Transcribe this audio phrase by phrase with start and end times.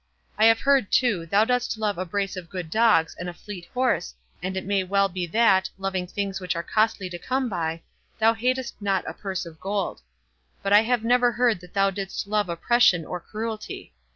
[0.35, 3.67] I have heard, too, thou dost love a brace of good dogs and a fleet
[3.71, 7.83] horse, and it may well be that, loving things which are costly to come by,
[8.17, 10.01] thou hatest not a purse of gold.
[10.63, 13.93] But I have never heard that thou didst love oppression or cruelty.